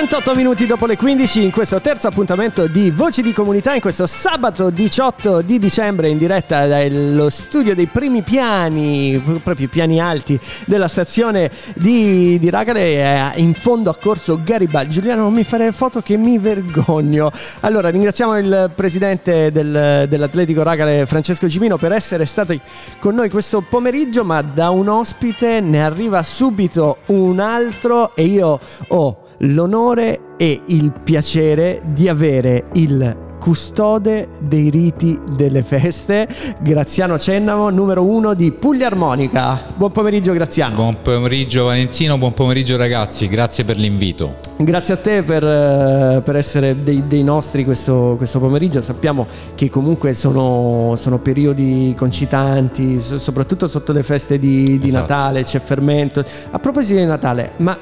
38 0.00 0.34
minuti 0.34 0.64
dopo 0.64 0.86
le 0.86 0.96
15 0.96 1.44
in 1.44 1.50
questo 1.50 1.78
terzo 1.78 2.08
appuntamento 2.08 2.66
di 2.66 2.90
Voci 2.90 3.20
di 3.20 3.34
Comunità 3.34 3.74
in 3.74 3.82
questo 3.82 4.06
sabato 4.06 4.70
18 4.70 5.42
di 5.42 5.58
dicembre 5.58 6.08
in 6.08 6.16
diretta 6.16 6.66
dallo 6.66 7.28
studio 7.28 7.74
dei 7.74 7.84
primi 7.84 8.22
piani, 8.22 9.22
proprio 9.42 9.66
i 9.66 9.68
piani 9.68 10.00
alti 10.00 10.40
della 10.64 10.88
stazione 10.88 11.50
di, 11.74 12.38
di 12.38 12.48
Ragale 12.48 13.32
in 13.34 13.52
fondo 13.52 13.90
a 13.90 13.94
corso 13.94 14.40
Garibaldi. 14.42 14.94
Giuliano 14.94 15.20
non 15.20 15.34
mi 15.34 15.44
fare 15.44 15.70
foto 15.70 16.00
che 16.00 16.16
mi 16.16 16.38
vergogno. 16.38 17.30
Allora 17.60 17.90
ringraziamo 17.90 18.38
il 18.38 18.70
presidente 18.74 19.52
del, 19.52 20.06
dell'Atletico 20.08 20.62
Ragale 20.62 21.04
Francesco 21.04 21.46
Cimino 21.46 21.76
per 21.76 21.92
essere 21.92 22.24
stato 22.24 22.58
con 23.00 23.14
noi 23.14 23.28
questo 23.28 23.60
pomeriggio 23.60 24.24
ma 24.24 24.40
da 24.40 24.70
un 24.70 24.88
ospite 24.88 25.60
ne 25.60 25.84
arriva 25.84 26.22
subito 26.22 27.00
un 27.08 27.38
altro 27.38 28.16
e 28.16 28.24
io 28.24 28.58
ho 28.88 29.24
l'onore 29.42 30.36
e 30.36 30.62
il 30.66 30.92
piacere 30.92 31.82
di 31.86 32.08
avere 32.08 32.64
il 32.74 33.28
custode 33.40 34.28
dei 34.38 34.68
riti 34.68 35.18
delle 35.32 35.62
feste, 35.62 36.28
Graziano 36.60 37.18
Cennavo, 37.18 37.70
numero 37.70 38.04
uno 38.04 38.34
di 38.34 38.52
Puglia 38.52 38.86
Armonica. 38.86 39.58
Buon 39.74 39.90
pomeriggio 39.90 40.32
Graziano. 40.34 40.76
Buon 40.76 40.98
pomeriggio 41.00 41.64
Valentino, 41.64 42.18
buon 42.18 42.34
pomeriggio 42.34 42.76
ragazzi, 42.76 43.28
grazie 43.28 43.64
per 43.64 43.78
l'invito. 43.78 44.48
Grazie 44.58 44.94
a 44.94 44.96
te 44.98 45.22
per, 45.22 45.42
eh, 45.42 46.20
per 46.22 46.36
essere 46.36 46.82
dei, 46.82 47.06
dei 47.06 47.22
nostri 47.22 47.64
questo, 47.64 48.14
questo, 48.18 48.38
pomeriggio, 48.38 48.82
sappiamo 48.82 49.26
che 49.54 49.70
comunque 49.70 50.12
sono, 50.12 50.94
sono 50.96 51.18
periodi 51.18 51.94
concitanti, 51.96 53.00
soprattutto 53.00 53.66
sotto 53.66 53.92
le 53.92 54.02
feste 54.02 54.38
di, 54.38 54.78
di 54.78 54.88
esatto. 54.88 55.12
Natale, 55.12 55.44
c'è 55.44 55.60
fermento. 55.60 56.22
A 56.50 56.58
proposito 56.58 57.00
di 57.00 57.06
Natale, 57.06 57.52
ma 57.56 57.78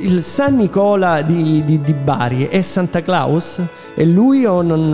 il 0.00 0.22
San 0.22 0.54
Nicola 0.54 1.22
di, 1.22 1.64
di, 1.64 1.80
di 1.80 1.92
Bari 1.92 2.46
è 2.46 2.62
Santa 2.62 3.02
Claus? 3.02 3.60
È 3.94 4.04
lui 4.04 4.44
o 4.44 4.62
non 4.62 4.91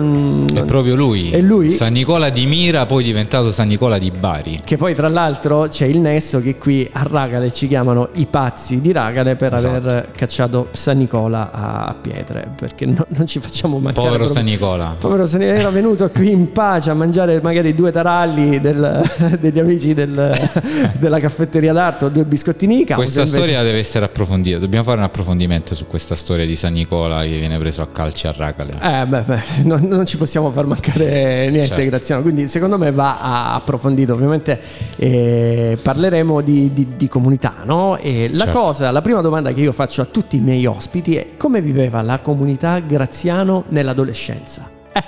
è 0.53 0.63
proprio 0.65 0.95
lui. 0.95 1.29
È 1.31 1.41
lui. 1.41 1.71
San 1.71 1.93
Nicola 1.93 2.29
di 2.29 2.45
Mira, 2.45 2.85
poi 2.85 3.03
diventato 3.03 3.51
San 3.51 3.67
Nicola 3.67 3.97
di 3.97 4.11
Bari. 4.11 4.61
Che 4.63 4.77
poi, 4.77 4.95
tra 4.95 5.07
l'altro, 5.07 5.67
c'è 5.67 5.85
il 5.85 5.99
nesso 5.99 6.41
che 6.41 6.57
qui 6.57 6.87
a 6.91 7.05
Ragale 7.09 7.51
ci 7.51 7.67
chiamano 7.67 8.09
i 8.13 8.25
pazzi 8.25 8.81
di 8.81 8.91
Ragale 8.91 9.35
per 9.35 9.53
esatto. 9.53 9.75
aver 9.75 10.11
cacciato 10.15 10.67
San 10.71 10.97
Nicola 10.97 11.51
a 11.51 11.95
Pietre. 11.99 12.51
Perché 12.55 12.85
no, 12.85 13.05
non 13.09 13.27
ci 13.27 13.39
facciamo 13.39 13.79
mancare. 13.79 14.07
Povero 14.07 14.25
proprio. 14.25 14.35
San 14.35 14.45
Nicola. 14.45 14.95
Povero 14.99 15.25
San 15.25 15.39
Nicola. 15.41 15.59
Era 15.59 15.69
venuto 15.69 16.09
qui 16.09 16.31
in 16.31 16.51
pace 16.51 16.89
a 16.89 16.93
mangiare 16.93 17.39
magari 17.41 17.73
due 17.73 17.91
taralli 17.91 18.59
del, 18.59 19.01
degli 19.39 19.59
amici 19.59 19.93
del, 19.93 20.49
della 20.97 21.19
caffetteria 21.19 21.73
d'Arto, 21.73 22.09
due 22.09 22.25
biscottini. 22.25 22.85
Questa 22.85 23.21
invece... 23.21 23.37
storia 23.37 23.63
deve 23.63 23.79
essere 23.79 24.05
approfondita. 24.05 24.57
Dobbiamo 24.57 24.83
fare 24.83 24.97
un 24.97 25.03
approfondimento 25.03 25.75
su 25.75 25.85
questa 25.85 26.15
storia 26.15 26.45
di 26.45 26.55
San 26.55 26.73
Nicola 26.73 27.21
che 27.21 27.37
viene 27.37 27.57
preso 27.57 27.81
a 27.81 27.87
calci 27.87 28.27
a 28.27 28.33
Ragale. 28.35 28.73
Eh, 28.81 29.05
beh, 29.05 29.21
beh 29.21 29.41
non, 29.63 29.87
non 29.95 30.05
ci 30.05 30.17
possiamo 30.17 30.51
far 30.51 30.65
mancare 30.65 31.49
niente, 31.49 31.67
certo. 31.67 31.83
Graziano. 31.83 32.21
Quindi 32.21 32.47
secondo 32.47 32.77
me 32.77 32.91
va 32.91 33.53
approfondito. 33.53 34.13
Ovviamente 34.13 34.59
eh, 34.95 35.77
parleremo 35.81 36.41
di, 36.41 36.71
di, 36.73 36.87
di, 36.95 37.07
comunità, 37.07 37.63
no? 37.65 37.97
E 37.97 38.29
la 38.31 38.45
certo. 38.45 38.59
cosa, 38.59 38.91
la 38.91 39.01
prima 39.01 39.21
domanda 39.21 39.51
che 39.53 39.61
io 39.61 39.71
faccio 39.71 40.01
a 40.01 40.05
tutti 40.05 40.37
i 40.37 40.39
miei 40.39 40.65
ospiti 40.65 41.15
è 41.15 41.27
come 41.37 41.61
viveva 41.61 42.01
la 42.01 42.19
comunità 42.19 42.79
Graziano 42.79 43.65
nell'adolescenza? 43.69 44.69
Eh, 44.93 45.03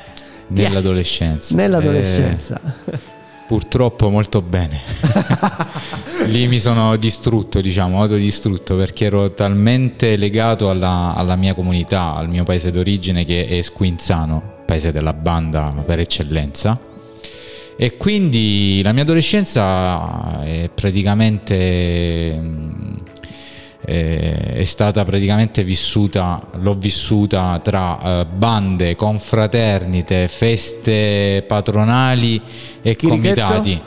nell'adolescenza. 0.48 1.56
Nell'adolescenza. 1.56 2.60
Eh, 2.86 3.00
purtroppo 3.52 4.10
molto 4.10 4.42
bene. 4.42 4.80
Lì 6.28 6.48
mi 6.48 6.58
sono 6.58 6.96
distrutto, 6.96 7.60
diciamo, 7.60 8.02
autodistrutto 8.02 8.78
perché 8.78 9.06
ero 9.06 9.34
talmente 9.34 10.16
legato 10.16 10.70
alla, 10.70 11.14
alla 11.16 11.36
mia 11.36 11.54
comunità, 11.54 12.16
al 12.16 12.30
mio 12.30 12.46
paese 12.46 12.72
d'origine 12.72 13.26
che 13.26 13.48
è 13.48 13.62
Squinzano, 13.62 14.61
paese 14.72 14.94
della 14.94 15.12
banda 15.12 15.74
per 15.86 16.00
eccellenza. 16.00 16.80
E 17.76 17.98
quindi 17.98 18.82
la 18.84 18.94
mia 18.94 19.04
adolescenza 19.04 20.42
è 20.44 20.70
praticamente 20.74 22.70
è 23.84 24.64
stata 24.64 25.04
praticamente 25.04 25.64
vissuta, 25.64 26.40
l'ho 26.60 26.76
vissuta 26.76 27.60
tra 27.64 28.22
uh, 28.22 28.28
bande, 28.32 28.96
confraternite, 28.96 30.28
feste 30.28 31.44
patronali 31.48 32.40
e 32.82 32.96
Chirichetto? 32.96 33.08
comitati. 33.08 33.82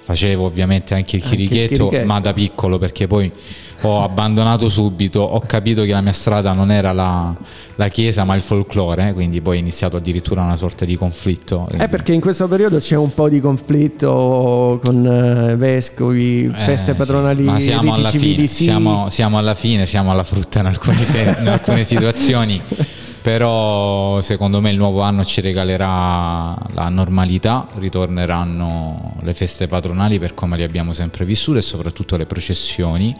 Facevo 0.00 0.46
ovviamente 0.46 0.94
anche 0.94 1.16
il 1.16 1.22
chirichetto, 1.22 1.62
anche 1.62 1.74
il 1.74 1.78
chirichetto, 1.78 2.06
ma 2.06 2.20
da 2.20 2.32
piccolo 2.32 2.78
perché 2.78 3.06
poi 3.06 3.30
ho 3.82 4.02
abbandonato 4.02 4.68
subito, 4.68 5.20
ho 5.20 5.40
capito 5.40 5.82
che 5.82 5.92
la 5.92 6.00
mia 6.00 6.12
strada 6.12 6.52
non 6.52 6.70
era 6.70 6.92
la, 6.92 7.34
la 7.74 7.88
chiesa 7.88 8.24
ma 8.24 8.34
il 8.34 8.42
folklore, 8.42 9.12
quindi 9.12 9.40
poi 9.40 9.56
è 9.56 9.60
iniziato 9.60 9.96
addirittura 9.96 10.42
una 10.42 10.56
sorta 10.56 10.84
di 10.84 10.96
conflitto. 10.96 11.68
Eh 11.70 11.88
perché 11.88 12.12
in 12.12 12.20
questo 12.20 12.48
periodo 12.48 12.78
c'è 12.78 12.96
un 12.96 13.12
po' 13.12 13.28
di 13.28 13.40
conflitto 13.40 14.80
con 14.82 15.06
eh, 15.06 15.56
vescovi, 15.56 16.50
feste 16.54 16.92
eh, 16.92 16.94
patronali, 16.94 17.42
sì. 17.42 17.50
ma 17.50 17.60
siamo 17.60 17.94
alla, 17.94 18.10
fine, 18.10 18.46
siamo, 18.46 19.10
siamo 19.10 19.38
alla 19.38 19.54
fine, 19.54 19.86
siamo 19.86 20.10
alla 20.10 20.24
frutta 20.24 20.60
in 20.60 20.66
alcune, 20.66 21.04
in 21.40 21.48
alcune 21.48 21.84
situazioni. 21.84 22.60
però 23.24 24.20
secondo 24.20 24.60
me 24.60 24.70
il 24.70 24.76
nuovo 24.76 25.00
anno 25.00 25.24
ci 25.24 25.40
regalerà 25.40 26.54
la 26.74 26.88
normalità, 26.90 27.66
ritorneranno 27.78 29.14
le 29.22 29.32
feste 29.32 29.66
patronali 29.66 30.18
per 30.18 30.34
come 30.34 30.58
le 30.58 30.64
abbiamo 30.64 30.92
sempre 30.92 31.24
vissute 31.24 31.60
e 31.60 31.62
soprattutto 31.62 32.18
le 32.18 32.26
processioni 32.26 33.14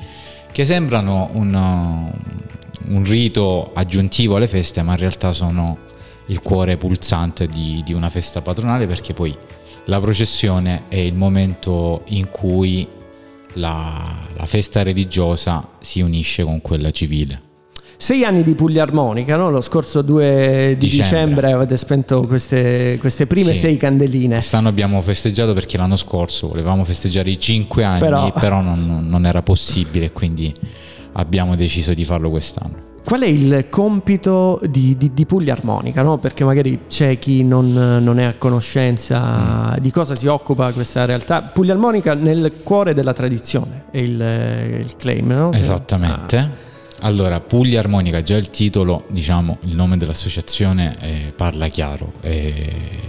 che 0.55 0.65
sembrano 0.65 1.31
un, 1.33 1.53
un 1.53 3.05
rito 3.05 3.73
aggiuntivo 3.75 4.37
alle 4.37 4.47
feste, 4.47 4.83
ma 4.83 4.93
in 4.93 4.99
realtà 4.99 5.33
sono 5.33 5.79
il 6.27 6.41
cuore 6.43 6.77
pulsante 6.77 7.49
di, 7.49 7.83
di 7.85 7.93
una 7.93 8.09
festa 8.09 8.41
patronale 8.41 8.87
perché 8.87 9.15
poi 9.15 9.37
la 9.87 10.01
processione 10.01 10.85
è 10.87 10.99
il 10.99 11.15
momento 11.15 12.03
in 12.11 12.29
cui 12.29 12.87
la, 13.55 14.17
la, 14.37 14.47
festa 14.47 14.85
religiosa 14.85 15.71
si 15.81 16.01
unisce 16.03 16.45
con 16.45 16.61
quella 16.61 16.93
civile. 16.93 17.54
Sei 17.97 18.25
anni 18.25 18.43
di 18.43 18.55
Puglia 18.55 18.83
Armonica, 18.83 19.37
no? 19.37 19.51
lo 19.51 19.61
scorso 19.61 20.03
2 20.03 20.77
di 20.79 20.87
dicembre, 20.87 21.03
dicembre 21.03 21.53
avete 21.53 21.77
spento 21.77 22.23
queste, 22.23 22.97
queste 23.01 23.27
prime 23.27 23.55
sì. 23.55 23.61
sei 23.61 23.77
candeline. 23.77 24.35
Quest'anno 24.35 24.69
abbiamo 24.69 25.01
festeggiato 25.01 25.53
perché 25.55 25.77
l'anno 25.77 25.97
scorso 25.97 26.49
volevamo 26.49 26.85
festeggiare 26.85 27.31
i 27.31 27.39
5 27.39 27.85
anni, 27.85 27.99
però, 28.01 28.33
però 28.33 28.61
non, 28.61 29.07
non 29.09 29.27
era 29.27 29.43
possibile, 29.43 30.13
quindi 30.13 30.53
abbiamo 31.13 31.55
deciso 31.55 31.95
di 31.95 32.05
farlo 32.05 32.31
quest'anno. 32.31 32.93
Qual 33.05 33.21
è 33.21 33.27
il 33.27 33.67
compito 33.69 34.59
di, 34.65 34.97
di, 34.97 35.13
di 35.13 35.27
Puglia 35.27 35.53
Armonica? 35.53 36.01
No? 36.03 36.17
Perché 36.17 36.43
magari 36.43 36.85
c'è 36.89 37.19
chi 37.19 37.45
non, 37.45 37.73
non 38.03 38.19
è 38.19 38.25
a 38.25 38.35
conoscenza 38.39 39.75
mm. 39.75 39.79
di 39.79 39.91
cosa 39.91 40.15
si 40.15 40.27
occupa 40.27 40.73
questa 40.73 41.05
realtà. 41.05 41.43
Puglia 41.43 41.75
Armonica 41.75 42.15
nel 42.15 42.51
cuore 42.63 42.95
della 42.95 43.13
tradizione 43.13 43.85
è 43.91 43.99
il, 43.99 44.13
il 44.81 44.97
claim, 44.97 45.27
no? 45.27 45.53
Esattamente. 45.53 46.37
Ah. 46.39 46.64
Allora, 47.05 47.39
Puglia 47.39 47.81
Armonica, 47.81 48.23
già 48.23 48.35
il 48.35 48.49
titolo, 48.49 49.05
diciamo, 49.11 49.59
il 49.65 49.75
nome 49.75 49.99
dell'associazione 49.99 50.97
eh, 51.01 51.33
parla 51.37 51.69
chiaro. 51.69 52.15
Eh, 52.23 53.03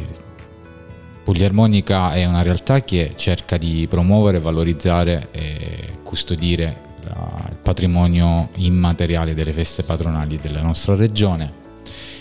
Puglia 1.23 1.45
Armonica 1.45 2.11
è 2.11 2.25
una 2.25 2.41
realtà 2.41 2.81
che 2.81 3.13
cerca 3.15 3.55
di 3.55 3.87
promuovere, 3.89 4.41
valorizzare 4.41 5.29
e 5.31 5.99
custodire 6.03 6.81
la, 7.03 7.47
il 7.49 7.55
patrimonio 7.55 8.49
immateriale 8.55 9.33
delle 9.33 9.53
feste 9.53 9.83
patronali 9.83 10.37
della 10.41 10.61
nostra 10.61 10.95
regione 10.95 11.63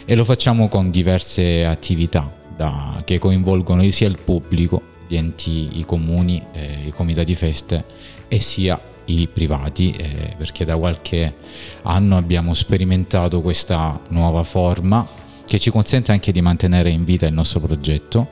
e 0.05 0.15
lo 0.15 0.25
facciamo 0.25 0.69
con 0.69 0.93
diverse 0.93 1.65
attività 1.65 2.33
da, 2.57 3.03
che 3.05 3.19
coinvolgono 3.19 3.83
sia 3.91 4.07
il 4.07 4.19
pubblico, 4.23 4.81
gli 5.09 5.17
enti, 5.17 5.81
i 5.81 5.85
comuni, 5.85 6.41
eh, 6.53 6.87
i 6.87 6.91
comitati 6.93 7.35
feste 7.35 7.85
e 8.29 8.39
sia 8.39 8.81
i 9.07 9.29
privati 9.29 9.93
eh, 9.93 10.35
perché 10.37 10.65
da 10.65 10.77
qualche 10.77 11.35
anno 11.83 12.17
abbiamo 12.17 12.55
sperimentato 12.55 13.41
questa 13.41 14.01
nuova 14.09 14.43
forma 14.43 15.07
che 15.47 15.59
ci 15.59 15.71
consente 15.71 16.13
anche 16.13 16.33
di 16.33 16.41
mantenere 16.41 16.91
in 16.91 17.05
vita 17.05 17.27
il 17.27 17.35
nostro 17.35 17.61
progetto 17.61 18.29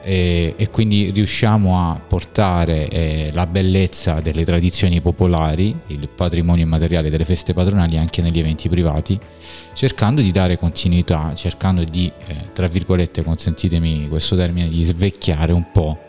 e, 0.00 0.54
e 0.56 0.70
quindi 0.70 1.10
riusciamo 1.10 1.90
a 1.90 1.98
portare 1.98 2.88
eh, 2.88 3.30
la 3.32 3.46
bellezza 3.46 4.20
delle 4.20 4.44
tradizioni 4.44 5.00
popolari, 5.00 5.76
il 5.88 6.08
patrimonio 6.08 6.64
immateriale 6.64 7.10
delle 7.10 7.24
feste 7.24 7.52
patronali 7.52 7.98
anche 7.98 8.22
negli 8.22 8.38
eventi 8.38 8.68
privati, 8.68 9.18
cercando 9.74 10.20
di 10.22 10.30
dare 10.30 10.56
continuità, 10.56 11.34
cercando 11.34 11.84
di, 11.84 12.10
eh, 12.26 12.52
tra 12.52 12.68
virgolette, 12.68 13.22
consentitemi 13.22 14.08
questo 14.08 14.36
termine, 14.36 14.68
di 14.68 14.82
svecchiare 14.82 15.52
un 15.52 15.70
po' 15.72 16.07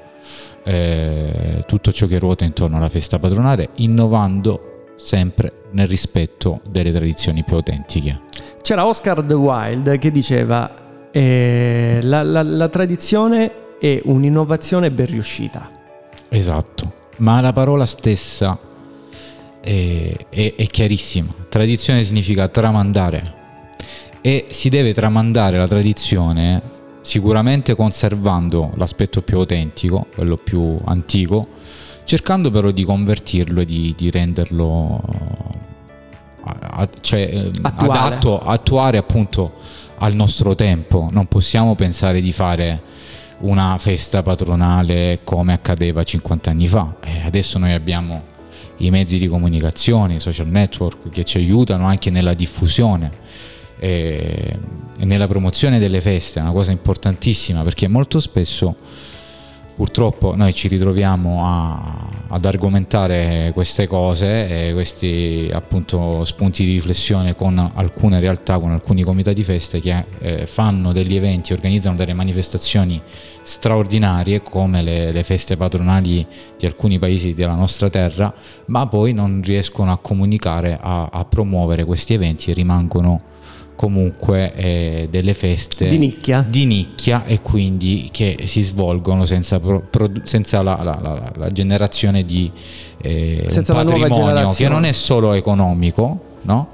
eh, 0.63 1.63
tutto 1.65 1.91
ciò 1.91 2.07
che 2.07 2.19
ruota 2.19 2.45
intorno 2.45 2.77
alla 2.77 2.89
festa 2.89 3.19
patronale, 3.19 3.69
innovando 3.75 4.93
sempre 4.97 5.53
nel 5.71 5.87
rispetto 5.87 6.61
delle 6.69 6.91
tradizioni 6.91 7.43
più 7.43 7.55
autentiche. 7.55 8.21
C'era 8.61 8.85
Oscar 8.85 9.23
The 9.23 9.33
Wild 9.33 9.97
che 9.97 10.11
diceva 10.11 11.09
eh, 11.11 11.99
la, 12.01 12.21
la, 12.23 12.43
la 12.43 12.67
tradizione 12.67 13.77
è 13.79 14.01
un'innovazione 14.03 14.91
ben 14.91 15.05
riuscita. 15.05 15.71
Esatto, 16.27 16.93
ma 17.17 17.41
la 17.41 17.53
parola 17.53 17.85
stessa 17.85 18.59
è, 19.61 20.15
è, 20.29 20.53
è 20.55 20.65
chiarissima. 20.67 21.33
Tradizione 21.47 22.03
significa 22.03 22.47
tramandare 22.47 23.37
e 24.21 24.47
si 24.49 24.69
deve 24.69 24.93
tramandare 24.93 25.57
la 25.57 25.67
tradizione 25.67 26.61
sicuramente 27.01 27.75
conservando 27.75 28.71
l'aspetto 28.75 29.21
più 29.21 29.37
autentico, 29.37 30.07
quello 30.13 30.37
più 30.37 30.79
antico, 30.85 31.47
cercando 32.03 32.51
però 32.51 32.71
di 32.71 32.83
convertirlo 32.83 33.61
e 33.61 33.65
di, 33.65 33.93
di 33.97 34.09
renderlo 34.09 35.01
a, 36.43 36.87
cioè, 37.01 37.19
eh, 37.19 37.51
adatto, 37.61 38.39
attuare 38.39 38.97
appunto 38.97 39.53
al 39.97 40.13
nostro 40.13 40.55
tempo. 40.55 41.09
Non 41.11 41.27
possiamo 41.27 41.75
pensare 41.75 42.21
di 42.21 42.31
fare 42.31 42.81
una 43.39 43.77
festa 43.79 44.21
patronale 44.21 45.19
come 45.23 45.53
accadeva 45.53 46.03
50 46.03 46.49
anni 46.49 46.67
fa. 46.67 46.95
Eh, 47.03 47.21
adesso 47.25 47.57
noi 47.57 47.73
abbiamo 47.73 48.37
i 48.77 48.89
mezzi 48.89 49.17
di 49.17 49.27
comunicazione, 49.27 50.15
i 50.15 50.19
social 50.19 50.47
network 50.47 51.09
che 51.09 51.23
ci 51.23 51.37
aiutano 51.37 51.85
anche 51.85 52.09
nella 52.09 52.33
diffusione 52.33 53.11
e, 53.79 54.57
e 54.97 55.05
nella 55.05 55.27
promozione 55.27 55.79
delle 55.79 56.01
feste, 56.01 56.39
è 56.39 56.41
una 56.41 56.51
cosa 56.51 56.71
importantissima 56.71 57.63
perché 57.63 57.87
molto 57.87 58.19
spesso 58.19 58.75
purtroppo 59.79 60.35
noi 60.35 60.53
ci 60.53 60.67
ritroviamo 60.67 61.45
a, 61.45 62.09
ad 62.27 62.43
argomentare 62.43 63.51
queste 63.53 63.87
cose 63.87 64.67
e 64.67 64.73
questi 64.73 65.49
appunto 65.53 66.25
spunti 66.25 66.65
di 66.65 66.73
riflessione 66.73 67.33
con 67.33 67.57
alcune 67.73 68.19
realtà, 68.19 68.59
con 68.59 68.71
alcuni 68.71 69.03
comitati 69.03 69.41
feste 69.41 69.79
che 69.79 70.03
eh, 70.19 70.45
fanno 70.47 70.91
degli 70.91 71.15
eventi, 71.15 71.53
organizzano 71.53 71.95
delle 71.95 72.11
manifestazioni 72.11 73.01
straordinarie 73.41 74.43
come 74.43 74.81
le, 74.81 75.13
le 75.13 75.23
feste 75.23 75.55
patronali 75.55 76.27
di 76.57 76.65
alcuni 76.65 76.99
paesi 76.99 77.33
della 77.33 77.55
nostra 77.55 77.89
terra, 77.89 78.33
ma 78.65 78.85
poi 78.85 79.13
non 79.13 79.41
riescono 79.41 79.93
a 79.93 79.97
comunicare, 79.97 80.77
a, 80.77 81.07
a 81.09 81.23
promuovere 81.23 81.85
questi 81.85 82.13
eventi 82.13 82.51
e 82.51 82.53
rimangono 82.53 83.21
comunque 83.79 84.53
eh, 84.55 85.07
delle 85.09 85.33
feste 85.33 85.87
di 85.87 85.97
nicchia. 85.97 86.45
di 86.45 86.65
nicchia. 86.65 87.23
e 87.23 87.41
quindi 87.41 88.09
che 88.11 88.39
si 88.43 88.59
svolgono 88.59 89.25
senza, 89.25 89.61
pro, 89.61 89.79
pro, 89.79 90.11
senza 90.23 90.61
la, 90.61 90.83
la, 90.83 90.99
la, 91.01 91.31
la, 91.33 91.51
generazione 91.53 92.25
di 92.25 92.51
eh, 93.01 93.45
senza 93.47 93.73
patrimonio 93.73 94.49
che 94.49 94.67
non 94.67 94.83
è 94.83 94.91
solo 94.91 95.31
economico, 95.31 96.19
no? 96.41 96.67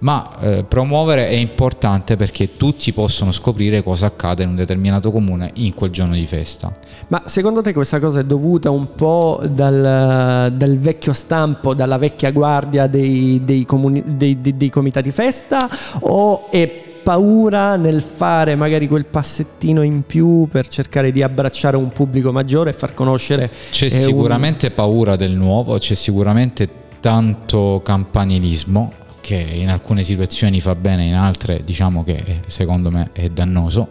Ma 0.00 0.30
eh, 0.40 0.64
promuovere 0.66 1.28
è 1.28 1.34
importante 1.34 2.16
perché 2.16 2.56
tutti 2.56 2.92
possono 2.92 3.32
scoprire 3.32 3.82
cosa 3.82 4.06
accade 4.06 4.42
in 4.42 4.50
un 4.50 4.54
determinato 4.54 5.10
comune 5.10 5.50
in 5.54 5.74
quel 5.74 5.90
giorno 5.90 6.14
di 6.14 6.26
festa. 6.26 6.72
Ma 7.08 7.22
secondo 7.26 7.60
te 7.60 7.72
questa 7.72 7.98
cosa 7.98 8.20
è 8.20 8.24
dovuta 8.24 8.70
un 8.70 8.94
po' 8.94 9.42
dal, 9.48 10.52
dal 10.52 10.78
vecchio 10.78 11.12
stampo, 11.12 11.74
dalla 11.74 11.98
vecchia 11.98 12.30
guardia 12.30 12.86
dei, 12.86 13.42
dei, 13.44 13.64
comuni, 13.64 14.02
dei, 14.06 14.40
dei, 14.40 14.70
comitati 14.70 15.10
festa 15.10 15.68
o 16.00 16.50
è 16.50 16.88
paura 17.02 17.76
nel 17.76 18.02
fare 18.02 18.54
magari 18.54 18.86
quel 18.86 19.06
passettino 19.06 19.82
in 19.82 20.02
più 20.04 20.46
per 20.50 20.68
cercare 20.68 21.10
di 21.12 21.22
abbracciare 21.22 21.76
un 21.76 21.88
pubblico 21.90 22.32
maggiore 22.32 22.70
e 22.70 22.72
far 22.72 22.94
conoscere. 22.94 23.50
C'è 23.70 23.86
eh, 23.86 23.90
sicuramente 23.90 24.66
un... 24.66 24.74
paura 24.74 25.16
del 25.16 25.32
nuovo, 25.32 25.78
c'è 25.78 25.94
sicuramente 25.94 26.68
tanto 27.00 27.80
campanilismo 27.82 28.92
che 29.20 29.36
in 29.36 29.68
alcune 29.68 30.02
situazioni 30.02 30.60
fa 30.60 30.74
bene, 30.74 31.04
in 31.04 31.14
altre 31.14 31.62
diciamo 31.64 32.04
che 32.04 32.40
secondo 32.46 32.90
me 32.90 33.10
è 33.12 33.28
dannoso. 33.28 33.88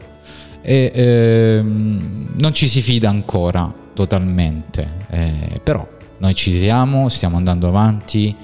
E 0.61 0.91
ehm, 0.93 2.31
non 2.35 2.53
ci 2.53 2.67
si 2.67 2.81
fida 2.81 3.09
ancora 3.09 3.73
totalmente, 3.93 4.91
eh, 5.09 5.59
però 5.63 5.87
noi 6.17 6.35
ci 6.35 6.55
siamo, 6.57 7.09
stiamo 7.09 7.37
andando 7.37 7.67
avanti, 7.67 8.35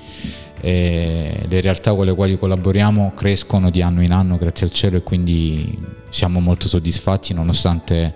eh, 0.61 1.45
le 1.47 1.61
realtà 1.61 1.93
con 1.93 2.05
le 2.05 2.15
quali 2.15 2.37
collaboriamo 2.37 3.11
crescono 3.13 3.69
di 3.69 3.81
anno 3.81 4.01
in 4.01 4.11
anno 4.11 4.37
grazie 4.37 4.65
al 4.65 4.71
cielo 4.71 4.97
e 4.97 5.03
quindi 5.03 5.77
siamo 6.09 6.39
molto 6.39 6.67
soddisfatti 6.67 7.33
nonostante 7.33 8.13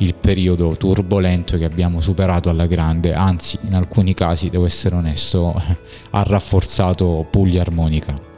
il 0.00 0.14
periodo 0.14 0.76
turbolento 0.76 1.56
che 1.56 1.64
abbiamo 1.64 2.00
superato 2.00 2.50
alla 2.50 2.66
grande, 2.66 3.14
anzi 3.14 3.58
in 3.62 3.74
alcuni 3.74 4.14
casi, 4.14 4.50
devo 4.50 4.66
essere 4.66 4.94
onesto, 4.96 5.54
ha 6.10 6.22
rafforzato 6.22 7.26
Puglia 7.30 7.62
Armonica. 7.62 8.28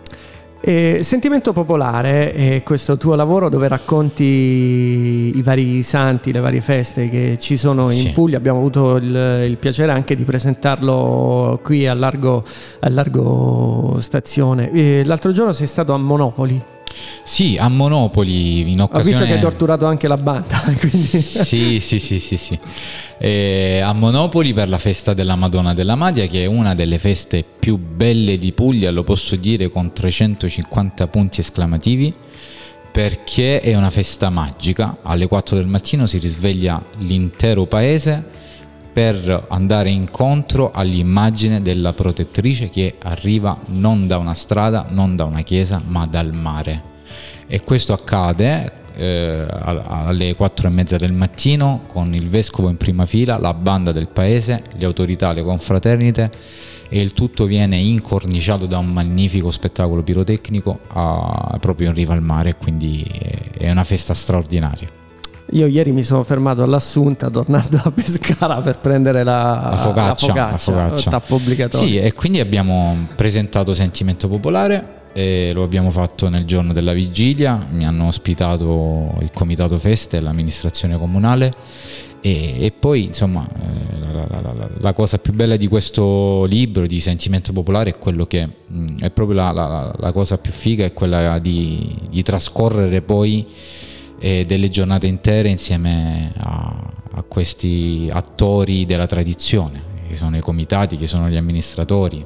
E 0.64 1.00
sentimento 1.02 1.52
popolare 1.52 2.32
è 2.32 2.62
questo 2.62 2.96
tuo 2.96 3.16
lavoro 3.16 3.48
dove 3.48 3.66
racconti 3.66 4.22
i 5.34 5.42
vari 5.42 5.82
santi, 5.82 6.30
le 6.30 6.38
varie 6.38 6.60
feste 6.60 7.08
che 7.08 7.36
ci 7.40 7.56
sono 7.56 7.90
in 7.90 7.98
sì. 7.98 8.10
Puglia. 8.10 8.36
Abbiamo 8.36 8.58
avuto 8.58 8.94
il, 8.94 9.46
il, 9.48 9.56
piacere 9.58 9.90
anche 9.90 10.14
di 10.14 10.22
presentarlo 10.22 11.58
qui 11.64 11.88
a 11.88 11.94
Largo, 11.94 12.44
a 12.78 12.88
Largo 12.90 13.96
Stazione. 13.98 14.70
E 14.70 15.02
l'altro 15.04 15.32
giorno 15.32 15.50
sei 15.50 15.66
stato 15.66 15.94
a 15.94 15.98
Monopoli. 15.98 16.62
Sì, 17.22 17.56
a 17.58 17.68
Monopoli 17.68 18.70
in 18.70 18.80
occasione... 18.80 19.00
Ho 19.00 19.10
visto 19.10 19.24
che 19.24 19.32
hai 19.32 19.40
torturato 19.40 19.86
anche 19.86 20.08
la 20.08 20.16
banda. 20.16 20.60
Quindi... 20.78 21.06
Sì, 21.06 21.80
sì, 21.80 21.98
sì, 21.98 22.20
sì, 22.20 22.36
sì. 22.36 22.58
Eh, 23.18 23.80
a 23.80 23.92
Monopoli 23.92 24.52
per 24.52 24.68
la 24.68 24.78
festa 24.78 25.14
della 25.14 25.36
Madonna 25.36 25.74
della 25.74 25.94
Madia, 25.94 26.26
che 26.26 26.42
è 26.42 26.46
una 26.46 26.74
delle 26.74 26.98
feste 26.98 27.44
più 27.58 27.76
belle 27.76 28.38
di 28.38 28.52
Puglia, 28.52 28.90
lo 28.90 29.04
posso 29.04 29.36
dire 29.36 29.68
con 29.68 29.92
350 29.92 31.06
punti 31.06 31.40
esclamativi, 31.40 32.12
perché 32.90 33.60
è 33.60 33.74
una 33.74 33.90
festa 33.90 34.30
magica. 34.30 34.98
Alle 35.02 35.26
4 35.26 35.56
del 35.56 35.66
mattino 35.66 36.06
si 36.06 36.18
risveglia 36.18 36.82
l'intero 36.98 37.66
paese 37.66 38.40
per 38.92 39.46
andare 39.48 39.90
incontro 39.90 40.70
all'immagine 40.72 41.62
della 41.62 41.92
protettrice 41.92 42.68
che 42.68 42.96
arriva 43.02 43.58
non 43.66 44.06
da 44.06 44.18
una 44.18 44.34
strada, 44.34 44.86
non 44.90 45.16
da 45.16 45.24
una 45.24 45.40
chiesa, 45.40 45.80
ma 45.84 46.06
dal 46.06 46.32
mare. 46.32 46.90
E 47.46 47.60
questo 47.60 47.92
accade 47.92 48.80
eh, 48.94 49.46
alle 49.48 50.34
4 50.34 50.68
e 50.68 50.70
mezza 50.70 50.96
del 50.96 51.12
mattino 51.12 51.80
con 51.86 52.14
il 52.14 52.28
vescovo 52.28 52.68
in 52.68 52.76
prima 52.76 53.06
fila, 53.06 53.38
la 53.38 53.54
banda 53.54 53.92
del 53.92 54.08
paese, 54.08 54.62
le 54.76 54.84
autorità, 54.84 55.32
le 55.32 55.42
confraternite 55.42 56.30
e 56.88 57.00
il 57.00 57.14
tutto 57.14 57.46
viene 57.46 57.76
incorniciato 57.76 58.66
da 58.66 58.76
un 58.76 58.92
magnifico 58.92 59.50
spettacolo 59.50 60.02
pirotecnico 60.02 60.80
a, 60.88 61.56
proprio 61.58 61.88
in 61.88 61.94
riva 61.94 62.12
al 62.12 62.22
mare, 62.22 62.54
quindi 62.56 63.02
è 63.56 63.70
una 63.70 63.84
festa 63.84 64.12
straordinaria. 64.12 65.01
Io 65.52 65.66
ieri 65.66 65.92
mi 65.92 66.02
sono 66.02 66.22
fermato 66.22 66.62
all'Assunta 66.62 67.28
tornando 67.28 67.78
a 67.84 67.90
Pescara 67.90 68.60
per 68.62 68.78
prendere 68.78 69.22
la, 69.22 69.68
la 69.72 69.76
focaccia, 69.76 70.26
la 70.26 70.56
focaccia, 70.56 70.70
la 70.70 70.80
focaccia. 70.80 71.10
Sì, 71.76 71.98
e 71.98 72.12
quindi 72.14 72.40
abbiamo 72.40 73.06
presentato 73.16 73.74
Sentimento 73.74 74.28
Popolare 74.28 75.00
e 75.12 75.50
lo 75.52 75.62
abbiamo 75.62 75.90
fatto 75.90 76.30
nel 76.30 76.46
giorno 76.46 76.72
della 76.72 76.94
vigilia, 76.94 77.66
mi 77.70 77.86
hanno 77.86 78.06
ospitato 78.06 79.14
il 79.20 79.30
comitato 79.34 79.78
feste 79.78 80.16
e 80.16 80.20
l'amministrazione 80.20 80.96
comunale 80.96 81.52
e, 82.22 82.64
e 82.64 82.70
poi 82.70 83.04
insomma 83.04 83.46
eh, 83.46 83.98
la, 83.98 84.26
la, 84.28 84.52
la, 84.54 84.68
la, 84.78 84.92
cosa 84.94 85.18
più 85.18 85.32
bella 85.32 85.56
di 85.56 85.66
questo 85.68 86.44
libro 86.44 86.86
di 86.86 86.98
Sentimento 87.00 87.52
Popolare 87.52 87.90
è 87.90 87.98
quello 87.98 88.26
che 88.26 88.48
mh, 88.66 89.00
è 89.00 89.10
proprio 89.10 89.36
la, 89.36 90.10
cosa 90.12 90.38
più 90.38 90.52
figa, 90.52 90.84
è 90.84 90.94
quella 90.94 91.38
di, 91.40 91.94
di 92.08 92.22
trascorrere 92.22 93.02
poi 93.02 93.44
e 94.24 94.44
delle 94.46 94.68
giornate 94.68 95.08
intere 95.08 95.48
insieme 95.48 96.32
a, 96.36 96.72
a 97.14 97.22
questi 97.24 98.08
attori 98.12 98.86
della 98.86 99.08
tradizione, 99.08 99.82
che 100.08 100.14
sono 100.14 100.36
i 100.36 100.40
comitati, 100.40 100.96
che 100.96 101.08
sono 101.08 101.28
gli 101.28 101.34
amministratori. 101.34 102.24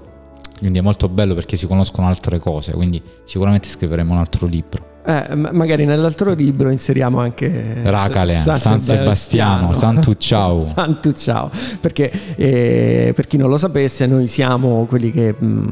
Quindi 0.59 0.79
è 0.79 0.83
molto 0.83 1.09
bello 1.09 1.33
perché 1.33 1.57
si 1.57 1.67
conoscono 1.67 2.07
altre 2.07 2.39
cose, 2.39 2.73
quindi 2.73 3.01
sicuramente 3.25 3.69
scriveremo 3.69 4.13
un 4.13 4.19
altro 4.19 4.47
libro. 4.47 4.95
Eh, 5.07 5.35
magari 5.37 5.87
nell'altro 5.87 6.35
libro 6.35 6.69
inseriamo 6.69 7.19
anche 7.19 7.81
Racale, 7.83 8.35
San, 8.35 8.59
San 8.59 8.81
Sebastiano, 8.81 9.73
Santucciao. 9.73 10.59
Santucciao, 10.59 11.51
perché 11.81 12.13
eh, 12.37 13.13
per 13.15 13.27
chi 13.27 13.39
non 13.39 13.49
lo 13.49 13.57
sapesse, 13.57 14.05
noi 14.05 14.27
siamo 14.27 14.85
quelli 14.85 15.11
che 15.13 15.35
mh, 15.39 15.47
mm, 15.47 15.65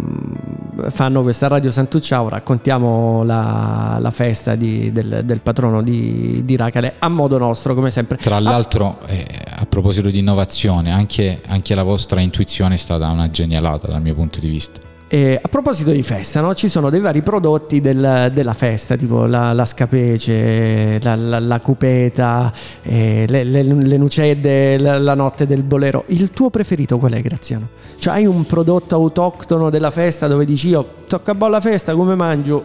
fanno 0.90 1.22
questa 1.22 1.48
radio 1.48 1.70
Santucciao, 1.70 2.28
raccontiamo 2.28 3.22
la, 3.24 3.98
la 4.00 4.10
festa 4.10 4.54
di, 4.54 4.92
del, 4.92 5.22
del, 5.24 5.40
patrono 5.40 5.82
di, 5.82 6.42
di, 6.44 6.56
Racale 6.56 6.94
a 6.98 7.08
modo 7.08 7.38
nostro, 7.38 7.74
come 7.74 7.90
sempre. 7.90 8.16
Tra 8.16 8.38
l'altro, 8.38 8.98
eh, 9.06 9.26
a 9.56 9.66
proposito 9.66 10.08
di 10.08 10.18
innovazione, 10.18 10.92
anche, 10.92 11.42
anche 11.46 11.74
la 11.74 11.82
vostra 11.82 12.20
intuizione 12.20 12.74
è 12.74 12.78
stata 12.78 13.08
una 13.08 13.30
genialata 13.30 13.88
dal 13.88 14.02
mio 14.02 14.14
punto 14.14 14.40
di 14.40 14.48
vista. 14.48 14.92
E 15.14 15.38
a 15.40 15.46
proposito 15.46 15.92
di 15.92 16.02
festa, 16.02 16.40
no? 16.40 16.56
ci 16.56 16.66
sono 16.66 16.90
dei 16.90 16.98
vari 16.98 17.22
prodotti 17.22 17.80
del, 17.80 18.32
della 18.34 18.52
festa, 18.52 18.96
tipo 18.96 19.26
la, 19.26 19.52
la 19.52 19.64
scapece, 19.64 20.98
la, 21.00 21.14
la, 21.14 21.38
la 21.38 21.60
cupeta, 21.60 22.52
eh, 22.82 23.24
le, 23.28 23.44
le, 23.44 23.62
le, 23.62 23.96
nucedde, 23.96 24.76
la, 24.76 24.98
la, 24.98 25.14
notte 25.14 25.46
del 25.46 25.62
bolero. 25.62 26.02
Il 26.08 26.32
tuo 26.32 26.50
preferito 26.50 26.98
qual 26.98 27.12
è, 27.12 27.20
Graziano? 27.20 27.68
Cioè 27.96 28.14
hai 28.14 28.26
un 28.26 28.44
prodotto 28.44 28.96
autoctono 28.96 29.70
della 29.70 29.92
festa 29.92 30.26
dove 30.26 30.44
dici 30.44 30.70
io 30.70 30.84
tocca 31.06 31.30
a 31.30 31.34
bolla 31.36 31.60
festa, 31.60 31.94
come 31.94 32.16
mangio? 32.16 32.64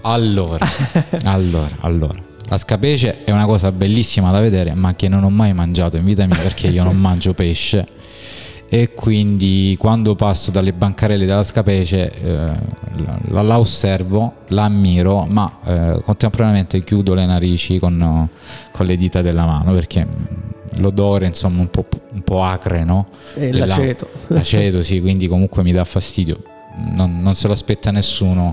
Allora, 0.00 0.66
allora, 1.24 1.76
allora. 1.80 2.22
La 2.44 2.56
scapece 2.56 3.24
è 3.24 3.32
una 3.32 3.44
cosa 3.44 3.70
bellissima 3.70 4.30
da 4.30 4.40
vedere, 4.40 4.74
ma 4.74 4.94
che 4.94 5.08
non 5.08 5.24
ho 5.24 5.28
mai 5.28 5.52
mangiato 5.52 5.98
in 5.98 6.06
vita 6.06 6.24
mia 6.24 6.38
perché 6.38 6.68
io 6.68 6.84
non 6.84 6.96
mangio 6.96 7.34
pesce 7.34 7.96
e 8.70 8.92
quindi 8.92 9.76
quando 9.78 10.14
passo 10.14 10.50
dalle 10.50 10.74
bancarelle 10.74 11.24
della 11.24 11.42
Scapece 11.42 12.12
eh, 12.12 12.50
la, 13.28 13.42
la, 13.42 13.58
osservo, 13.58 14.34
la 14.48 14.64
ammiro, 14.64 15.26
ma 15.30 15.58
eh, 15.64 16.00
contemporaneamente 16.04 16.84
chiudo 16.84 17.14
le 17.14 17.24
narici 17.24 17.78
con, 17.78 18.28
con, 18.70 18.86
le 18.86 18.96
dita 18.96 19.22
della 19.22 19.46
mano 19.46 19.72
perché 19.72 20.06
l'odore 20.74 21.26
insomma 21.26 21.60
un 21.60 21.68
po', 21.68 21.86
un 22.12 22.20
po 22.20 22.44
acre, 22.44 22.84
no? 22.84 23.06
E 23.34 23.48
Della, 23.48 23.64
l'aceto. 23.64 24.10
L'aceto, 24.28 24.82
sì, 24.82 25.00
quindi 25.00 25.28
comunque 25.28 25.62
mi 25.62 25.72
dà 25.72 25.84
fastidio. 25.84 26.42
Non, 26.76 27.22
non 27.22 27.34
se 27.34 27.46
lo 27.46 27.54
aspetta 27.54 27.90
nessuno, 27.90 28.52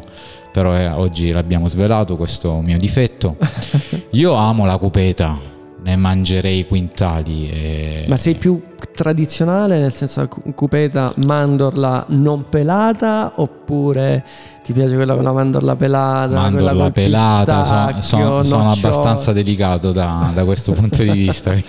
però 0.53 0.73
eh, 0.75 0.87
oggi 0.87 1.31
l'abbiamo 1.31 1.67
svelato 1.67 2.15
questo 2.15 2.61
mio 2.61 2.77
difetto. 2.77 3.35
Io 4.11 4.33
amo 4.33 4.65
la 4.65 4.77
cupeta, 4.77 5.37
ne 5.83 5.95
mangerei 5.97 6.65
quintali. 6.65 7.49
E... 7.49 8.05
Ma 8.07 8.15
sei 8.15 8.35
più 8.35 8.61
tradizionale, 8.93 9.79
nel 9.79 9.93
senso 9.93 10.27
cupeta 10.53 11.11
mandorla 11.17 12.05
non 12.09 12.45
pelata 12.49 13.33
oppure 13.35 14.23
ti 14.65 14.73
piace 14.73 14.95
quella 14.95 15.13
con 15.13 15.23
la 15.23 15.31
mandorla 15.31 15.75
pelata? 15.75 16.35
Mandorla 16.35 16.89
pelata, 16.89 18.01
sono, 18.01 18.41
sono 18.41 18.71
abbastanza 18.71 19.31
delicato 19.31 19.91
da, 19.91 20.31
da 20.33 20.43
questo 20.43 20.71
punto 20.71 21.03
di 21.03 21.11
vista. 21.11 21.53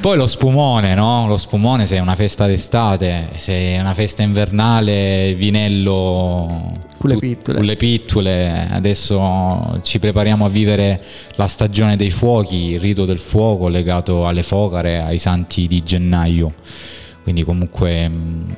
Poi 0.00 0.16
lo 0.16 0.26
spumone, 0.26 0.94
no? 0.94 1.26
Lo 1.26 1.36
spumone 1.36 1.86
se 1.86 1.96
è 1.96 1.98
una 1.98 2.14
festa 2.14 2.46
d'estate, 2.46 3.30
se 3.36 3.74
è 3.74 3.80
una 3.80 3.92
festa 3.92 4.22
invernale, 4.22 5.34
vinello... 5.34 6.72
Pulle 6.96 7.16
pittule. 7.16 7.58
Pulle 7.58 7.76
pittule. 7.76 8.68
Adesso 8.70 9.80
ci 9.82 9.98
prepariamo 9.98 10.44
a 10.44 10.48
vivere 10.48 11.02
la 11.36 11.46
stagione 11.46 11.96
dei 11.96 12.10
fuochi, 12.10 12.72
il 12.72 12.80
rito 12.80 13.04
del 13.04 13.18
fuoco 13.18 13.68
legato 13.68 14.26
alle 14.26 14.42
focare, 14.42 15.02
ai 15.02 15.18
santi 15.18 15.29
di 15.66 15.82
gennaio. 15.82 16.54
Quindi 17.22 17.44
comunque 17.44 18.08
mh, 18.08 18.56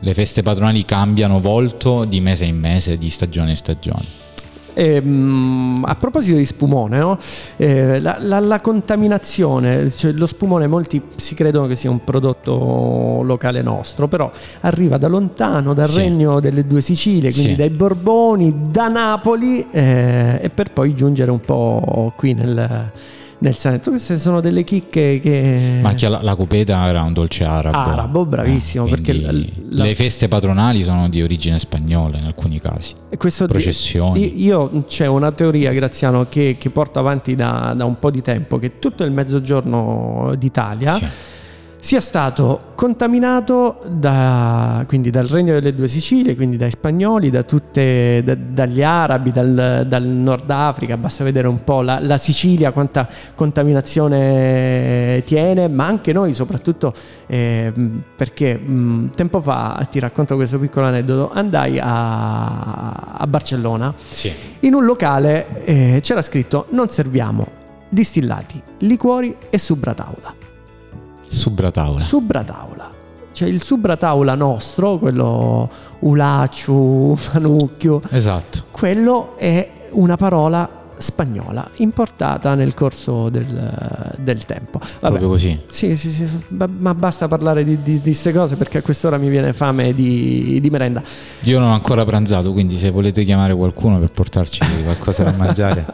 le 0.00 0.14
feste 0.14 0.42
patronali 0.42 0.84
cambiano 0.84 1.40
volto 1.40 2.04
di 2.04 2.20
mese 2.20 2.44
in 2.44 2.58
mese, 2.58 2.98
di 2.98 3.10
stagione 3.10 3.50
in 3.50 3.56
stagione. 3.56 4.22
E, 4.74 4.96
ehm, 4.96 5.84
a 5.86 5.94
proposito 5.94 6.36
di 6.36 6.44
spumone, 6.44 6.98
no? 6.98 7.16
eh, 7.56 8.00
la, 8.00 8.18
la, 8.20 8.40
la, 8.40 8.60
contaminazione, 8.60 9.88
cioè 9.90 10.12
lo 10.12 10.26
spumone 10.26 10.66
molti 10.66 11.00
si 11.14 11.34
credono 11.34 11.68
che 11.68 11.76
sia 11.76 11.90
un 11.90 12.02
prodotto 12.02 13.22
locale 13.22 13.62
nostro, 13.62 14.08
però 14.08 14.30
arriva 14.60 14.98
da 14.98 15.06
lontano, 15.06 15.74
dal 15.74 15.88
sì. 15.88 15.98
regno 15.98 16.40
delle 16.40 16.66
due 16.66 16.80
Sicilie, 16.80 17.30
quindi 17.30 17.50
sì. 17.50 17.56
dai 17.56 17.70
Borboni, 17.70 18.70
da 18.70 18.88
Napoli 18.88 19.64
eh, 19.70 20.40
e 20.42 20.50
per 20.50 20.72
poi 20.72 20.94
giungere 20.94 21.30
un 21.30 21.40
po' 21.40 22.12
qui 22.16 22.34
nel 22.34 22.90
nel 23.38 23.54
Salento. 23.56 23.90
Queste 23.90 24.18
sono 24.18 24.40
delle 24.40 24.64
chicche 24.64 25.20
che... 25.20 25.78
Ma 25.80 25.94
che 25.94 26.08
la, 26.08 26.22
la 26.22 26.34
cupeta 26.34 26.86
era 26.86 27.02
un 27.02 27.12
dolce 27.12 27.44
arabo. 27.44 27.76
Arabo, 27.76 28.26
bravissimo. 28.26 28.86
Eh, 28.86 28.90
perché 28.90 29.12
la, 29.12 29.32
la... 29.32 29.84
le 29.84 29.94
feste 29.94 30.28
patronali 30.28 30.82
sono 30.82 31.08
di 31.08 31.22
origine 31.22 31.58
spagnola 31.58 32.18
in 32.18 32.24
alcuni 32.24 32.60
casi. 32.60 32.94
E 33.08 33.16
questo 33.16 33.46
Processioni. 33.46 34.42
Io 34.42 34.84
c'è 34.86 35.06
una 35.06 35.32
teoria, 35.32 35.72
Graziano, 35.72 36.26
che, 36.28 36.56
che 36.58 36.70
porto 36.70 36.98
avanti 36.98 37.34
da, 37.34 37.74
da, 37.76 37.84
un 37.84 37.98
po' 37.98 38.10
di 38.10 38.22
tempo, 38.22 38.58
che 38.58 38.78
tutto 38.78 39.04
il 39.04 39.12
mezzogiorno 39.12 40.34
d'Italia... 40.36 40.94
Sì 40.94 41.06
sia 41.84 42.00
stato 42.00 42.72
contaminato 42.76 43.82
da, 43.86 44.86
quindi 44.88 45.10
dal 45.10 45.26
Regno 45.26 45.52
delle 45.52 45.74
Due 45.74 45.86
Sicilie, 45.86 46.34
quindi 46.34 46.56
dai 46.56 46.70
spagnoli, 46.70 47.28
da 47.28 47.42
tutte, 47.42 48.22
da, 48.24 48.34
dagli 48.34 48.82
arabi, 48.82 49.30
dal, 49.30 49.84
dal, 49.86 50.02
Nord 50.02 50.48
Africa, 50.48 50.96
basta 50.96 51.24
vedere 51.24 51.46
un 51.46 51.62
po' 51.62 51.82
la, 51.82 51.98
la, 52.00 52.16
Sicilia 52.16 52.72
quanta 52.72 53.06
contaminazione 53.34 55.22
tiene, 55.26 55.68
ma 55.68 55.84
anche 55.84 56.14
noi 56.14 56.32
soprattutto 56.32 56.94
eh, 57.26 57.70
perché 58.16 58.56
mh, 58.56 59.10
tempo 59.10 59.40
fa, 59.40 59.86
ti 59.90 59.98
racconto 59.98 60.36
questo 60.36 60.58
piccolo 60.58 60.86
aneddoto, 60.86 61.34
andai 61.34 61.78
a, 61.78 62.92
a 63.12 63.26
Barcellona, 63.26 63.92
sì. 64.08 64.32
in 64.60 64.72
un 64.72 64.86
locale 64.86 65.62
eh, 65.66 65.98
c'era 66.00 66.22
scritto 66.22 66.64
non 66.70 66.88
serviamo 66.88 67.46
distillati, 67.90 68.58
liquori 68.78 69.36
e 69.50 69.58
subrataula. 69.58 70.43
Subrataula. 71.34 72.00
Subrataula. 72.00 72.92
Cioè 73.32 73.48
il 73.48 73.62
subrataula 73.62 74.34
nostro, 74.36 74.98
quello 74.98 75.68
ulacciu, 76.00 77.16
fanucchio. 77.16 78.00
Esatto. 78.10 78.64
Quello 78.70 79.36
è 79.36 79.88
una 79.90 80.16
parola 80.16 80.83
spagnola 80.96 81.68
importata 81.76 82.54
nel 82.54 82.74
corso 82.74 83.28
del, 83.28 84.12
del 84.18 84.44
tempo. 84.44 84.78
Vabbè, 84.78 84.98
Proprio 85.00 85.28
così. 85.28 85.60
Sì, 85.68 85.96
sì, 85.96 86.10
sì, 86.10 86.26
ma 86.48 86.94
basta 86.94 87.28
parlare 87.28 87.64
di 87.64 88.00
queste 88.02 88.32
cose 88.32 88.56
perché 88.56 88.78
a 88.78 88.82
quest'ora 88.82 89.18
mi 89.18 89.28
viene 89.28 89.52
fame 89.52 89.94
di, 89.94 90.58
di, 90.60 90.70
merenda. 90.70 91.02
Io 91.42 91.58
non 91.58 91.70
ho 91.70 91.74
ancora 91.74 92.04
pranzato, 92.04 92.52
quindi 92.52 92.78
se 92.78 92.90
volete 92.90 93.24
chiamare 93.24 93.54
qualcuno 93.54 93.98
per 93.98 94.12
portarci 94.12 94.60
qualcosa 94.82 95.24
da 95.24 95.32
mangiare. 95.32 95.86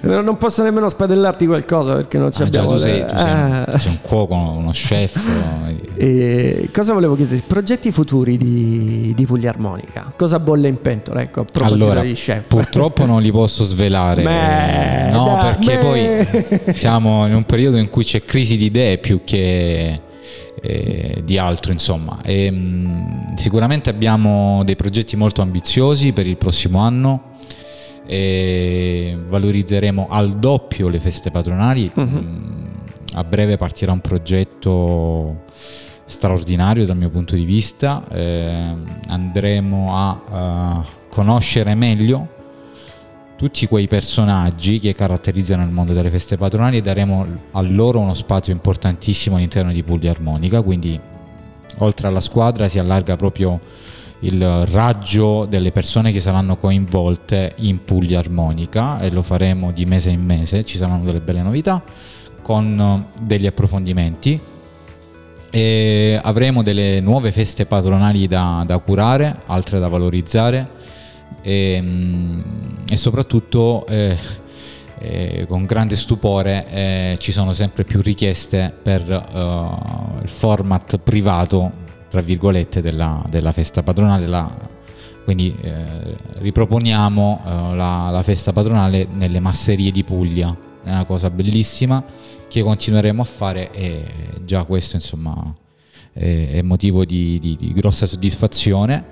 non 0.02 0.36
posso 0.36 0.62
nemmeno 0.62 0.88
spadellarti 0.88 1.46
qualcosa 1.46 1.94
perché 1.94 2.18
non 2.18 2.32
ci 2.32 2.42
ah, 2.42 2.46
abbiamo... 2.46 2.68
Già, 2.68 2.74
tu, 2.74 2.80
sei, 2.80 3.06
tu 3.06 3.16
sei, 3.16 3.32
un, 3.32 3.64
eh. 3.66 3.78
sei, 3.78 3.90
un, 3.90 3.98
cuoco, 4.00 4.34
uno 4.34 4.70
chef. 4.70 5.18
e 6.02 6.70
cosa 6.72 6.94
volevo 6.94 7.14
chiedere? 7.14 7.42
Progetti 7.46 7.92
futuri 7.92 8.38
di, 8.38 9.12
di 9.14 9.26
Puglia 9.26 9.50
Armonica? 9.50 10.10
Cosa 10.16 10.40
bolle 10.40 10.66
in 10.66 10.80
pentola? 10.80 11.20
Ecco, 11.20 11.40
a 11.40 11.44
proposito 11.44 11.84
allora, 11.84 12.00
di 12.00 12.14
chef. 12.14 12.46
Purtroppo 12.46 13.04
non 13.04 13.20
li 13.20 13.30
posso 13.30 13.64
svelare. 13.64 14.22
Beh, 14.22 15.10
no, 15.10 15.26
da, 15.26 15.42
perché 15.42 15.76
beh. 15.76 15.82
poi 15.82 16.26
siamo 16.72 17.26
in 17.26 17.34
un 17.34 17.44
periodo 17.44 17.76
in 17.76 17.90
cui 17.90 18.02
c'è 18.02 18.24
crisi 18.24 18.56
di 18.56 18.64
idee 18.64 18.96
più 18.96 19.20
che 19.24 20.00
eh, 20.62 21.20
di 21.22 21.36
altro, 21.36 21.70
insomma. 21.70 22.22
E, 22.22 22.50
mh, 22.50 23.34
sicuramente 23.36 23.90
abbiamo 23.90 24.64
dei 24.64 24.76
progetti 24.76 25.16
molto 25.16 25.42
ambiziosi 25.42 26.14
per 26.14 26.26
il 26.26 26.38
prossimo 26.38 26.78
anno. 26.78 27.34
Valorizzeremo 28.06 30.06
al 30.08 30.38
doppio 30.38 30.88
le 30.88 30.98
feste 30.98 31.30
patronali. 31.30 31.90
Uh-huh. 31.94 32.24
A 33.12 33.22
breve 33.22 33.58
partirà 33.58 33.92
un 33.92 34.00
progetto 34.00 35.42
straordinario 36.10 36.84
dal 36.84 36.96
mio 36.96 37.08
punto 37.08 37.36
di 37.36 37.44
vista. 37.44 38.04
Eh, 38.10 38.74
andremo 39.06 39.96
a 39.96 40.82
uh, 40.82 41.08
conoscere 41.08 41.74
meglio 41.74 42.38
tutti 43.36 43.66
quei 43.66 43.86
personaggi 43.86 44.80
che 44.80 44.94
caratterizzano 44.94 45.62
il 45.62 45.70
mondo 45.70 45.94
delle 45.94 46.10
feste 46.10 46.36
patronali 46.36 46.76
e 46.76 46.82
daremo 46.82 47.26
a 47.52 47.60
loro 47.62 48.00
uno 48.00 48.12
spazio 48.12 48.52
importantissimo 48.52 49.36
all'interno 49.36 49.72
di 49.72 49.82
Puglia 49.82 50.10
Armonica, 50.10 50.60
quindi 50.60 51.00
oltre 51.78 52.08
alla 52.08 52.20
squadra 52.20 52.68
si 52.68 52.78
allarga 52.78 53.16
proprio 53.16 53.58
il 54.20 54.66
raggio 54.66 55.46
delle 55.46 55.72
persone 55.72 56.12
che 56.12 56.20
saranno 56.20 56.58
coinvolte 56.58 57.54
in 57.60 57.82
Puglia 57.82 58.18
Armonica 58.18 59.00
e 59.00 59.10
lo 59.10 59.22
faremo 59.22 59.70
di 59.70 59.86
mese 59.86 60.10
in 60.10 60.22
mese, 60.22 60.64
ci 60.64 60.76
saranno 60.76 61.04
delle 61.04 61.20
belle 61.20 61.40
novità 61.40 61.82
con 62.42 63.06
degli 63.22 63.46
approfondimenti 63.46 64.49
e 65.50 66.18
avremo 66.22 66.62
delle 66.62 67.00
nuove 67.00 67.32
feste 67.32 67.66
patronali 67.66 68.26
da, 68.26 68.62
da 68.66 68.78
curare, 68.78 69.40
altre 69.46 69.78
da 69.78 69.88
valorizzare. 69.88 70.78
E, 71.42 71.78
mm, 71.80 72.40
e 72.88 72.96
soprattutto 72.96 73.86
eh, 73.86 74.16
eh, 74.98 75.46
con 75.48 75.64
grande 75.64 75.96
stupore 75.96 76.66
eh, 76.68 77.16
ci 77.18 77.32
sono 77.32 77.52
sempre 77.52 77.84
più 77.84 78.02
richieste 78.02 78.72
per 78.82 79.02
uh, 79.08 80.22
il 80.22 80.28
format 80.28 80.98
privato 80.98 81.72
tra 82.10 82.20
virgolette 82.20 82.82
della, 82.82 83.24
della 83.30 83.52
festa 83.52 83.82
patronale 83.82 84.26
la, 84.26 84.52
quindi 85.24 85.56
eh, 85.60 86.16
riproponiamo 86.40 87.40
uh, 87.44 87.74
la, 87.74 88.08
la, 88.10 88.22
festa 88.24 88.52
patronale 88.52 89.06
nelle 89.12 89.38
masserie 89.38 89.92
di 89.92 90.02
Puglia. 90.02 90.54
È 90.82 90.90
una 90.90 91.04
cosa 91.04 91.30
bellissima 91.30 92.02
che 92.50 92.62
continueremo 92.62 93.22
a 93.22 93.24
fare 93.24 93.70
e 93.70 94.04
già 94.44 94.64
questo 94.64 94.96
insomma 94.96 95.54
è, 96.12 96.60
motivo 96.62 97.04
di, 97.04 97.38
di, 97.38 97.56
di 97.56 97.72
grossa 97.72 98.06
soddisfazione. 98.06 99.04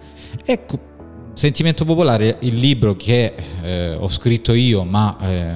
Ecco 0.44 0.96
Sentimento 1.34 1.84
Popolare, 1.84 2.38
il 2.40 2.56
libro 2.56 2.96
che 2.96 3.32
eh, 3.62 3.94
ho 3.94 4.08
scritto 4.08 4.54
io, 4.54 4.82
ma 4.82 5.16
eh, 5.20 5.54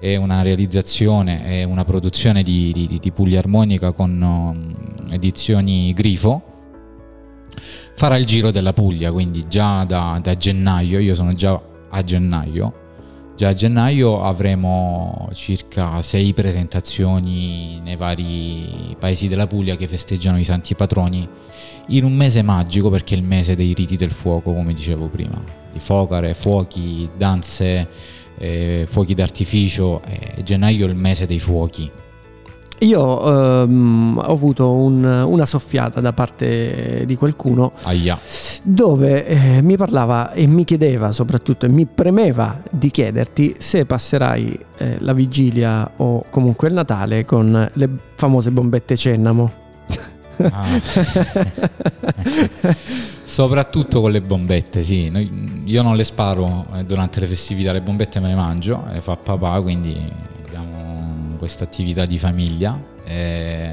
è 0.00 0.16
una 0.16 0.40
realizzazione, 0.40 1.44
è 1.44 1.64
una 1.64 1.84
produzione 1.84 2.42
di, 2.42 2.72
di, 2.72 2.98
di 2.98 3.12
Puglia 3.12 3.40
Armonica 3.40 3.92
con 3.92 4.22
um, 4.22 5.12
edizioni 5.12 5.92
Grifo, 5.92 6.42
farà 7.94 8.16
il 8.16 8.24
giro 8.24 8.50
della 8.50 8.72
Puglia, 8.72 9.12
quindi 9.12 9.44
già 9.48 9.84
da, 9.84 10.18
da 10.22 10.34
gennaio, 10.34 10.98
io 10.98 11.14
sono 11.14 11.34
già 11.34 11.60
a 11.90 12.02
gennaio, 12.02 12.81
già 13.42 13.48
a 13.48 13.54
gennaio 13.54 14.22
avremo 14.22 15.28
circa 15.34 16.00
sei 16.02 16.32
presentazioni 16.32 17.80
nei 17.82 17.96
vari 17.96 18.94
paesi 18.96 19.26
della 19.26 19.48
Puglia 19.48 19.74
che 19.74 19.88
festeggiano 19.88 20.38
i 20.38 20.44
santi 20.44 20.76
patroni 20.76 21.28
in 21.88 22.04
un 22.04 22.12
mese 22.12 22.42
magico 22.42 22.88
perché 22.88 23.16
è 23.16 23.18
il 23.18 23.24
mese 23.24 23.56
dei 23.56 23.72
riti 23.72 23.96
del 23.96 24.12
fuoco, 24.12 24.54
come 24.54 24.72
dicevo 24.72 25.08
prima, 25.08 25.42
di 25.72 25.80
focare, 25.80 26.34
fuochi, 26.34 27.10
danze, 27.16 27.88
eh, 28.38 28.86
fuochi 28.88 29.12
d'artificio, 29.12 30.00
eh, 30.06 30.44
gennaio 30.44 30.86
è 30.86 30.88
il 30.90 30.94
mese 30.94 31.26
dei 31.26 31.40
fuochi. 31.40 31.90
Io 32.78 33.62
ehm, 33.62 34.18
ho 34.18 34.32
avuto 34.32 34.70
un- 34.72 35.04
una 35.04 35.46
soffiata 35.46 36.00
da 36.00 36.12
parte 36.12 37.02
di 37.06 37.16
qualcuno 37.16 37.72
Aia. 37.82 38.18
Dove 38.62 39.26
eh, 39.26 39.62
mi 39.62 39.76
parlava 39.76 40.32
e 40.32 40.46
mi 40.46 40.64
chiedeva 40.64 41.10
soprattutto 41.10 41.66
e 41.66 41.68
mi 41.68 41.86
premeva 41.86 42.62
di 42.70 42.90
chiederti 42.90 43.56
se 43.58 43.84
passerai 43.84 44.58
eh, 44.78 44.96
la 45.00 45.12
vigilia 45.12 45.90
o 45.96 46.24
comunque 46.30 46.68
il 46.68 46.74
Natale 46.74 47.24
con 47.24 47.70
le 47.72 47.88
famose 48.14 48.50
bombette 48.50 48.96
Cennamo. 48.96 49.60
Ah. 50.50 50.64
Soprattutto 53.24 54.02
con 54.02 54.10
le 54.10 54.20
bombette, 54.20 54.84
sì. 54.84 55.10
Io 55.64 55.82
non 55.82 55.96
le 55.96 56.04
sparo 56.04 56.66
eh, 56.74 56.84
durante 56.84 57.20
le 57.20 57.26
festività, 57.26 57.72
le 57.72 57.80
bombette 57.80 58.20
me 58.20 58.28
le 58.28 58.34
mangio, 58.34 58.84
le 58.90 59.00
fa 59.00 59.16
papà, 59.16 59.62
quindi 59.62 59.96
abbiamo 60.46 61.36
questa 61.38 61.64
attività 61.64 62.04
di 62.04 62.18
famiglia. 62.18 62.78
Eh, 63.04 63.71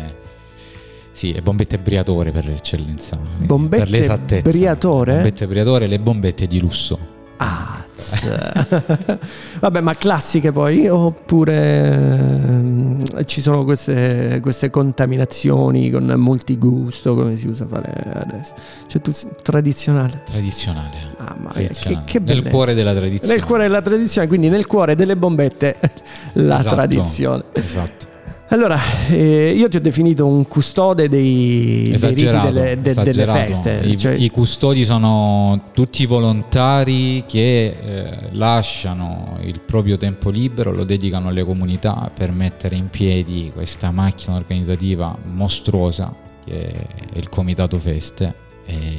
sì, 1.20 1.34
le 1.34 1.42
bombette 1.42 1.78
briatore 1.78 2.32
per 2.32 2.50
eccellenza. 2.50 3.18
quindi 3.18 3.46
Bombette 3.46 3.84
per 3.84 3.90
l'esattezza. 3.92 4.50
briatore? 4.50 5.14
Bombette 5.16 5.48
briatore, 5.48 5.88
le 5.88 6.00
bombette 6.00 6.48
di 6.48 6.60
lusso. 6.62 6.98
Az. 7.36 9.18
Vabbè, 9.60 9.82
ma 9.82 9.94
classiche 9.96 10.54
poi 10.54 10.88
oppure 10.88 11.94
ehm, 11.94 13.26
ci 13.26 13.42
sono 13.42 13.66
queste, 13.66 14.40
queste 14.42 14.70
contaminazioni 14.70 15.90
con 15.90 16.06
multigusto 16.18 17.16
come 17.16 17.36
si 17.36 17.48
usa 17.48 17.66
fare 17.68 17.92
adesso? 18.14 18.54
Cioè 18.88 19.02
tu 19.02 19.12
tradizionale. 19.44 20.22
Tradizionale. 20.26 21.16
Ah, 21.18 21.36
ma 21.38 21.48
che, 21.50 21.54
tradizionale. 21.66 22.06
che 22.06 22.20
Nel 22.20 22.28
bellezza. 22.28 22.50
cuore 22.50 22.74
della 22.74 22.94
tradizione. 22.96 23.34
Nel 23.34 23.44
cuore 23.44 23.64
della 23.64 23.82
tradizione, 23.82 24.28
quindi 24.30 24.48
nel 24.48 24.66
cuore 24.68 24.96
delle 24.96 25.18
bombette 25.18 25.76
la 26.36 26.60
Esatto, 26.60 26.76
tradizione. 26.76 27.44
Esatto. 27.52 28.08
Allora, 28.52 28.80
eh, 29.10 29.52
io 29.52 29.68
ti 29.68 29.78
ho 29.78 29.82
definito 29.82 30.26
un 30.26 30.48
custode 30.48 31.08
dei, 31.08 31.96
dei 32.00 32.14
riti 32.16 32.40
delle, 32.40 32.82
de- 32.82 32.94
delle 32.96 33.28
feste. 33.28 33.80
I, 33.84 33.96
cioè- 33.96 34.16
i 34.16 34.32
custodi 34.32 34.86
sono 34.86 35.70
tutti 35.72 36.04
volontari 36.08 37.26
che 37.28 37.66
eh, 37.68 38.30
lasciano 38.32 39.38
il 39.42 39.60
proprio 39.60 39.98
tempo 39.98 40.32
libero, 40.32 40.74
lo 40.74 40.84
dedicano 40.84 41.28
alle 41.28 41.44
comunità 41.44 42.10
per 42.12 42.32
mettere 42.32 42.76
in 42.76 42.90
piedi 42.90 43.52
questa 43.54 43.92
macchina 43.92 44.36
organizzativa 44.38 45.16
mostruosa 45.32 46.12
che 46.44 46.72
è 46.72 47.18
il 47.18 47.30
Comitato 47.30 47.78
Feste. 47.78 48.34
E 48.66 48.98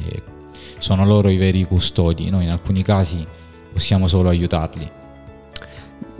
sono 0.77 1.05
loro 1.05 1.27
i 1.29 1.35
veri 1.35 1.65
custodi, 1.65 2.29
noi 2.29 2.45
in 2.45 2.51
alcuni 2.51 2.83
casi 2.83 3.25
possiamo 3.73 4.07
solo 4.07 4.29
aiutarli. 4.29 4.99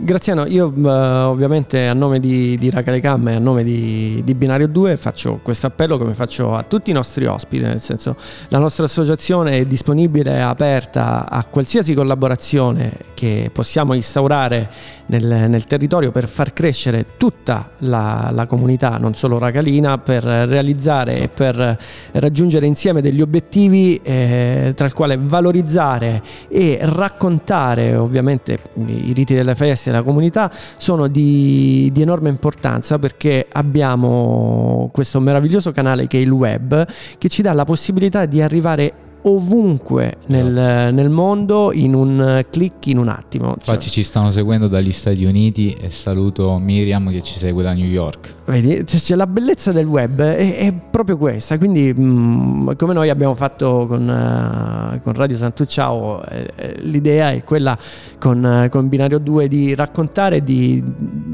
Graziano, 0.04 0.46
io 0.46 0.72
eh, 0.74 0.88
ovviamente 0.88 1.86
a 1.86 1.94
nome 1.94 2.18
di, 2.18 2.58
di 2.58 2.70
Racalecam 2.70 3.28
e 3.28 3.34
a 3.36 3.38
nome 3.38 3.62
di, 3.62 4.20
di 4.24 4.34
Binario 4.34 4.66
2 4.66 4.96
faccio 4.96 5.38
questo 5.40 5.68
appello 5.68 5.96
come 5.96 6.12
faccio 6.14 6.56
a 6.56 6.64
tutti 6.64 6.90
i 6.90 6.92
nostri 6.92 7.24
ospiti, 7.24 7.62
nel 7.62 7.80
senso 7.80 8.16
la 8.48 8.58
nostra 8.58 8.86
associazione 8.86 9.58
è 9.58 9.64
disponibile 9.64 10.32
e 10.34 10.40
aperta 10.40 11.30
a 11.30 11.44
qualsiasi 11.44 11.94
collaborazione 11.94 13.10
che 13.14 13.48
possiamo 13.52 13.92
instaurare 13.92 14.70
nel, 15.06 15.48
nel 15.48 15.64
territorio 15.66 16.10
per 16.10 16.26
far 16.26 16.52
crescere 16.52 17.16
tutta 17.16 17.70
la, 17.78 18.30
la 18.32 18.46
comunità, 18.46 18.96
non 18.96 19.14
solo 19.14 19.38
racalina, 19.38 19.98
per 19.98 20.24
realizzare 20.24 21.20
e 21.20 21.28
per 21.28 21.78
raggiungere 22.10 22.66
insieme 22.66 23.02
degli 23.02 23.20
obiettivi 23.20 24.00
eh, 24.02 24.72
tra 24.74 24.86
il 24.86 24.94
quale 24.94 25.16
valorizzare 25.16 26.20
e 26.48 26.80
raccontare 26.82 27.94
ovviamente 27.94 28.58
i 28.84 29.12
riti 29.12 29.34
delle 29.34 29.54
feste 29.54 29.90
della 29.92 30.02
comunità 30.02 30.50
sono 30.76 31.06
di, 31.06 31.90
di 31.92 32.02
enorme 32.02 32.30
importanza 32.30 32.98
perché 32.98 33.46
abbiamo 33.52 34.90
questo 34.92 35.20
meraviglioso 35.20 35.70
canale 35.70 36.06
che 36.06 36.18
è 36.18 36.20
il 36.20 36.30
web 36.30 36.86
che 37.18 37.28
ci 37.28 37.42
dà 37.42 37.52
la 37.52 37.64
possibilità 37.64 38.24
di 38.26 38.40
arrivare 38.42 39.10
ovunque 39.22 40.16
nel, 40.26 40.92
nel 40.92 41.10
mondo 41.10 41.72
in 41.72 41.94
un 41.94 42.42
click 42.50 42.86
in 42.86 42.98
un 42.98 43.08
attimo 43.08 43.48
Cioè, 43.48 43.74
Infatti 43.74 43.90
ci 43.90 44.02
stanno 44.02 44.30
seguendo 44.30 44.68
dagli 44.68 44.92
Stati 44.92 45.24
Uniti 45.24 45.72
e 45.72 45.90
saluto 45.90 46.58
Miriam 46.58 47.10
che 47.10 47.22
ci 47.22 47.38
segue 47.38 47.62
da 47.62 47.72
New 47.72 47.86
York. 47.86 48.34
Vedi, 48.44 48.82
c'è, 48.84 48.98
c'è 48.98 49.14
la 49.14 49.26
bellezza 49.26 49.70
del 49.70 49.86
web 49.86 50.20
è, 50.20 50.56
è 50.56 50.72
proprio 50.72 51.16
questa, 51.16 51.56
quindi 51.58 51.92
mh, 51.92 52.76
come 52.76 52.92
noi 52.92 53.08
abbiamo 53.08 53.34
fatto 53.34 53.86
con, 53.86 54.08
eh, 54.08 55.00
con 55.00 55.12
Radio 55.12 55.36
Santucciao, 55.36 56.24
eh, 56.24 56.50
eh, 56.56 56.76
l'idea 56.80 57.30
è 57.30 57.44
quella 57.44 57.76
con, 58.18 58.44
eh, 58.44 58.68
con 58.68 58.88
Binario 58.88 59.18
2 59.18 59.48
di 59.48 59.74
raccontare, 59.74 60.42
di, 60.42 60.82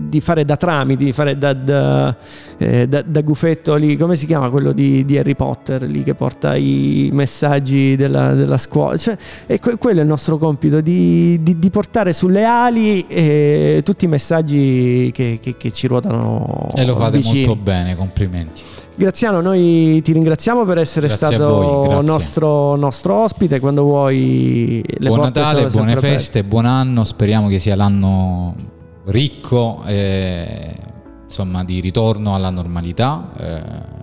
di 0.09 0.21
fare 0.21 0.45
da 0.45 0.57
tramite, 0.57 1.05
di 1.05 1.13
fare 1.13 1.37
da, 1.39 1.53
da, 1.53 2.17
eh, 2.57 2.89
da- 2.89 3.03
da 3.03 3.21
gufetto 3.21 3.75
lì, 3.75 3.97
come 3.97 4.17
si 4.17 4.27
chiama 4.27 4.51
quello 4.51 4.73
di, 4.73 5.05
di 5.05 5.19
Harry 5.19 5.35
Potter, 5.35 5.83
lì 5.83 6.03
che 6.03 6.15
porta 6.15 6.57
i 6.57 7.11
messaggi 7.13 7.95
della, 7.97 8.35
della 8.35 8.59
scuola, 8.59 8.97
cioè, 8.97 9.17
e 9.47 9.59
que- 9.61 9.77
quello 9.77 10.01
è 10.01 10.03
il 10.03 10.09
nostro 10.09 10.39
compito, 10.39 10.81
di, 10.81 11.43
di- 11.43 11.59
di 11.59 11.71
portare 11.71 12.13
sulle 12.13 12.45
ali 12.45 13.07
eh, 13.07 13.83
tutti 13.85 14.07
i 14.07 14.09
messaggi 14.09 15.11
che, 15.13 15.39
che- 15.43 15.57
che 15.57 15.71
ci 15.73 15.87
ruotano 15.87 16.71
E 16.75 16.85
lo 16.85 16.95
fate 16.97 17.19
vicini. 17.19 17.45
molto 17.47 17.57
bene, 17.63 17.95
complimenti. 17.97 18.63
Graziano, 18.95 19.41
noi 19.41 20.01
ti 20.03 20.11
ringraziamo 20.13 20.65
per 20.65 20.79
essere 20.79 21.07
Grazie 21.07 21.27
stato 21.37 22.03
nostro, 22.03 22.75
nostro 22.75 23.15
ospite. 23.23 23.61
Quando 23.61 23.85
vuoi, 23.85 24.83
le 24.85 25.09
Buon 25.09 25.21
Natale, 25.21 25.69
buone 25.69 25.97
feste, 25.99 26.43
buon 26.43 26.65
anno, 26.65 27.05
speriamo 27.05 27.47
che 27.47 27.61
sia 27.61 27.77
l'anno 27.77 28.55
ricco 29.09 29.83
e 29.87 30.75
insomma 31.25 31.65
di 31.65 31.81
ritorno 31.81 32.35
alla 32.35 32.51
normalità. 32.51 33.31
Eh, 33.39 33.97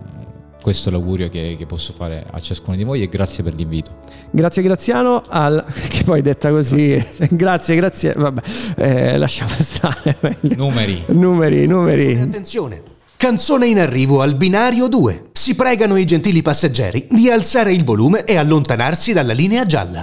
questo 0.62 0.90
è 0.90 0.92
l'augurio 0.92 1.30
che, 1.30 1.56
che 1.60 1.68
posso 1.68 1.94
fare 1.94 2.26
a 2.28 2.40
ciascuno 2.40 2.76
di 2.76 2.84
voi 2.84 3.04
e 3.04 3.08
grazie 3.08 3.44
per 3.44 3.54
l'invito. 3.54 4.00
Grazie 4.32 4.64
Graziano, 4.64 5.22
al- 5.28 5.64
che 5.90 6.04
poi 6.04 6.22
detta 6.22 6.50
così, 6.50 7.00
grazie, 7.30 7.76
grazie, 7.76 8.14
vabbè, 8.14 8.42
eh, 8.78 9.18
lasciamo 9.18 9.52
stare. 9.60 10.18
Numeri. 10.42 11.04
numeri, 11.10 11.68
numeri. 11.68 12.20
Attenzione! 12.20 12.82
Canzone 13.16 13.68
in 13.68 13.80
arrivo 13.80 14.22
al 14.22 14.36
binario 14.36 14.88
2. 14.88 15.30
Si 15.32 15.56
pregano 15.56 15.96
i 15.96 16.06
gentili 16.06 16.42
passeggeri 16.42 17.08
di 17.10 17.30
alzare 17.30 17.72
il 17.72 17.84
volume 17.84 18.24
e 18.24 18.36
allontanarsi 18.36 19.14
dalla 19.14 19.34
linea 19.34 19.66
gialla. 19.66 19.94